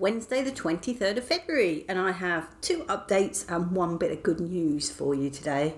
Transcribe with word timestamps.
Wednesday, 0.00 0.42
the 0.42 0.50
23rd 0.50 1.18
of 1.18 1.24
February, 1.24 1.84
and 1.86 1.98
I 1.98 2.12
have 2.12 2.48
two 2.62 2.84
updates 2.84 3.44
and 3.50 3.72
one 3.72 3.98
bit 3.98 4.10
of 4.10 4.22
good 4.22 4.40
news 4.40 4.90
for 4.90 5.14
you 5.14 5.28
today. 5.28 5.74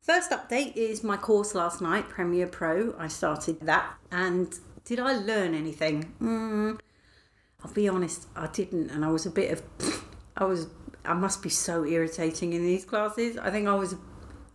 First 0.00 0.30
update 0.30 0.76
is 0.76 1.02
my 1.02 1.16
course 1.16 1.52
last 1.52 1.80
night, 1.80 2.08
Premiere 2.08 2.46
Pro. 2.46 2.94
I 2.96 3.08
started 3.08 3.58
that, 3.62 3.94
and 4.12 4.56
did 4.84 5.00
I 5.00 5.14
learn 5.14 5.54
anything? 5.54 6.12
Mm, 6.20 6.78
I'll 7.64 7.72
be 7.72 7.88
honest, 7.88 8.28
I 8.36 8.46
didn't, 8.46 8.90
and 8.90 9.04
I 9.04 9.08
was 9.10 9.26
a 9.26 9.30
bit 9.30 9.50
of. 9.50 10.04
I 10.36 10.44
was. 10.44 10.68
I 11.04 11.14
must 11.14 11.42
be 11.42 11.48
so 11.48 11.84
irritating 11.84 12.52
in 12.52 12.62
these 12.62 12.84
classes. 12.84 13.36
I 13.36 13.50
think 13.50 13.66
I 13.66 13.74
was 13.74 13.96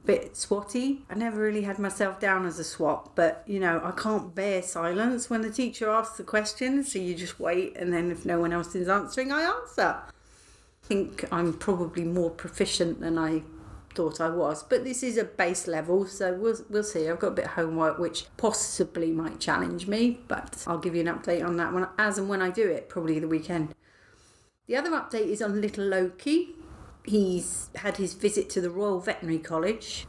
bit 0.08 0.34
swotty. 0.34 1.02
I 1.10 1.16
never 1.16 1.40
really 1.40 1.64
had 1.64 1.78
myself 1.78 2.20
down 2.20 2.46
as 2.46 2.58
a 2.58 2.64
swat, 2.64 3.14
but 3.16 3.44
you 3.46 3.60
know, 3.60 3.82
I 3.84 3.92
can't 3.92 4.34
bear 4.34 4.62
silence 4.64 5.30
when 5.30 5.42
the 5.42 5.52
teacher 5.52 5.90
asks 5.90 6.18
the 6.18 6.24
question, 6.24 6.84
so 6.84 6.98
you 6.98 7.14
just 7.14 7.40
wait 7.40 7.76
and 7.76 7.94
then 7.94 8.10
if 8.10 8.26
no 8.26 8.40
one 8.40 8.54
else 8.54 8.74
is 8.74 8.88
answering, 8.88 9.32
I 9.32 9.42
answer. 9.42 9.98
I 10.04 10.88
think 10.88 11.26
I'm 11.32 11.54
probably 11.54 12.06
more 12.06 12.30
proficient 12.30 13.02
than 13.02 13.18
I 13.18 13.44
thought 13.94 14.22
I 14.22 14.30
was, 14.30 14.64
but 14.64 14.86
this 14.86 15.04
is 15.04 15.18
a 15.18 15.26
base 15.26 15.68
level, 15.68 16.06
so 16.06 16.34
we'll 16.34 16.58
we'll 16.70 16.84
see. 16.84 17.10
I've 17.10 17.20
got 17.20 17.30
a 17.30 17.32
bit 17.32 17.46
of 17.46 17.52
homework 17.52 18.00
which 18.00 18.26
possibly 18.38 19.12
might 19.12 19.42
challenge 19.42 19.88
me, 19.88 20.22
but 20.30 20.64
I'll 20.66 20.78
give 20.78 20.96
you 20.96 21.02
an 21.02 21.08
update 21.08 21.46
on 21.46 21.58
that 21.58 21.74
one 21.74 21.88
as 21.98 22.18
and 22.18 22.30
when 22.30 22.42
I 22.42 22.50
do 22.50 22.68
it, 22.68 22.88
probably 22.88 23.20
the 23.20 23.28
weekend. 23.28 23.76
The 24.68 24.78
other 24.78 24.92
update 24.92 25.28
is 25.28 25.42
on 25.42 25.60
little 25.60 25.86
Loki 25.86 26.56
he's 27.08 27.70
had 27.76 27.98
his 27.98 28.14
visit 28.14 28.50
to 28.52 28.62
the 28.62 28.70
Royal 28.70 29.00
Veterinary 29.00 29.40
College. 29.40 30.06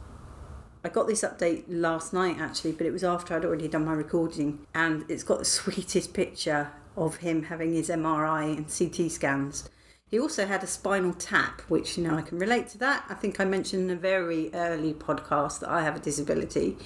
I 0.83 0.89
got 0.89 1.07
this 1.07 1.23
update 1.23 1.63
last 1.67 2.13
night 2.13 2.37
actually, 2.39 2.73
but 2.73 2.85
it 2.85 2.91
was 2.91 3.03
after 3.03 3.35
I'd 3.35 3.45
already 3.45 3.67
done 3.67 3.85
my 3.85 3.93
recording, 3.93 4.65
and 4.75 5.05
it's 5.09 5.23
got 5.23 5.39
the 5.39 5.45
sweetest 5.59 6.13
picture 6.13 6.71
of 6.95 7.17
him 7.17 7.43
having 7.43 7.73
his 7.73 7.89
MRI 7.89 8.57
and 8.57 8.67
CT 8.67 9.11
scans. 9.11 9.69
He 10.07 10.19
also 10.19 10.47
had 10.47 10.63
a 10.63 10.67
spinal 10.67 11.13
tap, 11.13 11.61
which 11.67 11.97
you 11.97 12.03
know 12.03 12.15
I 12.15 12.21
can 12.21 12.39
relate 12.39 12.67
to 12.69 12.77
that. 12.79 13.05
I 13.09 13.13
think 13.13 13.39
I 13.39 13.45
mentioned 13.45 13.89
in 13.89 13.97
a 13.97 13.99
very 13.99 14.53
early 14.53 14.93
podcast 14.93 15.59
that 15.59 15.69
I 15.69 15.83
have 15.83 15.95
a 15.95 15.99
disability, 15.99 16.77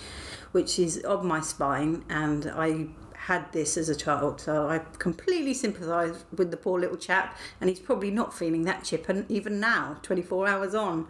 which 0.52 0.78
is 0.78 1.00
of 1.00 1.24
my 1.24 1.40
spine, 1.40 2.04
and 2.10 2.52
I 2.54 2.88
had 3.28 3.50
this 3.54 3.78
as 3.78 3.88
a 3.88 3.96
child, 3.96 4.42
so 4.42 4.68
I 4.68 4.80
completely 5.00 5.54
sympathise 5.54 6.26
with 6.36 6.52
the 6.52 6.58
poor 6.58 6.78
little 6.78 6.98
chap, 6.98 7.38
and 7.62 7.70
he's 7.70 7.80
probably 7.80 8.12
not 8.12 8.34
feeling 8.34 8.64
that 8.64 8.84
chip, 8.84 9.08
and 9.08 9.30
even 9.32 9.62
now, 9.62 9.98
24 10.02 10.46
hours 10.48 10.76
on. 10.76 11.10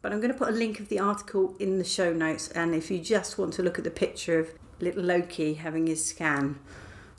But 0.00 0.12
I'm 0.12 0.18
going 0.18 0.32
to 0.32 0.38
put 0.38 0.48
a 0.48 0.52
link 0.52 0.80
of 0.80 0.88
the 0.88 0.98
article 0.98 1.54
in 1.60 1.78
the 1.78 1.84
show 1.84 2.12
notes, 2.12 2.48
and 2.48 2.74
if 2.74 2.90
you 2.90 2.98
just 2.98 3.38
want 3.38 3.52
to 3.54 3.62
look 3.62 3.78
at 3.78 3.84
the 3.84 3.90
picture 3.90 4.40
of 4.40 4.52
little 4.80 5.04
Loki 5.04 5.54
having 5.54 5.86
his 5.86 6.04
scan, 6.04 6.58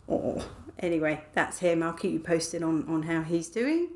oh, 0.09 0.45
anyway, 0.78 1.23
that's 1.31 1.59
him. 1.59 1.81
I'll 1.81 1.94
keep 1.94 2.11
you 2.11 2.19
posted 2.19 2.63
on, 2.63 2.85
on 2.89 3.03
how 3.03 3.22
he's 3.22 3.47
doing. 3.47 3.91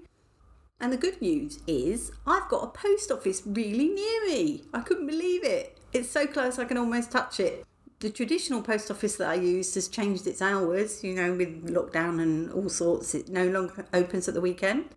And 0.80 0.94
the 0.94 0.98
good 0.98 1.22
news 1.22 1.60
is, 1.68 2.14
I've 2.26 2.48
got 2.48 2.64
a 2.64 2.68
post 2.68 3.12
office 3.12 3.42
really 3.46 3.90
near 3.90 4.26
me. 4.28 4.64
I 4.74 4.80
couldn't 4.80 5.08
believe 5.08 5.44
it. 5.44 5.78
It's 5.92 6.10
so 6.10 6.26
close 6.26 6.58
I 6.58 6.64
can 6.64 6.78
almost 6.78 7.12
touch 7.12 7.42
it 7.42 7.66
the 8.00 8.10
traditional 8.10 8.62
post 8.62 8.92
office 8.92 9.16
that 9.18 9.30
I 9.30 9.36
used 9.36 9.76
has 9.76 9.88
changed 9.88 10.28
its 10.28 10.42
hours, 10.42 11.04
you 11.04 11.14
know, 11.14 11.34
with 11.34 11.68
lockdown 11.68 12.22
and 12.22 12.52
all 12.52 12.70
sorts. 12.70 13.16
It 13.16 13.30
no 13.30 13.48
longer 13.48 13.86
opens 13.94 14.28
at 14.28 14.34
the 14.34 14.42
weekend. 14.42 14.90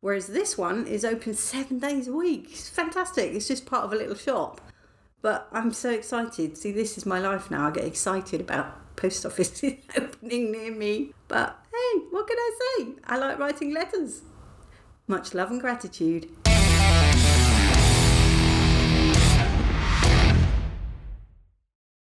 Whereas 0.00 0.26
this 0.26 0.58
one 0.58 0.86
is 0.86 1.04
open 1.04 1.34
seven 1.34 1.78
days 1.78 2.08
a 2.08 2.12
week. 2.12 2.48
It's 2.50 2.68
fantastic. 2.68 3.32
It's 3.32 3.48
just 3.48 3.66
part 3.66 3.84
of 3.84 3.92
a 3.92 3.96
little 3.96 4.16
shop. 4.16 4.60
But 5.22 5.48
I'm 5.52 5.72
so 5.72 5.90
excited. 5.90 6.56
See, 6.56 6.72
this 6.72 6.98
is 6.98 7.06
my 7.06 7.18
life 7.18 7.50
now. 7.50 7.68
I 7.68 7.70
get 7.70 7.84
excited 7.84 8.40
about 8.40 8.96
post 8.96 9.24
offices 9.24 9.74
opening 9.96 10.52
near 10.52 10.72
me. 10.72 11.12
But 11.28 11.58
hey, 11.72 12.00
what 12.10 12.26
can 12.26 12.36
I 12.38 12.58
say? 12.78 12.86
I 13.04 13.18
like 13.18 13.38
writing 13.38 13.72
letters. 13.72 14.22
Much 15.06 15.34
love 15.34 15.50
and 15.50 15.60
gratitude. 15.60 16.28